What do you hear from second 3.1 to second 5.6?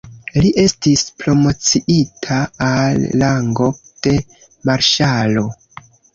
rango de marŝalo.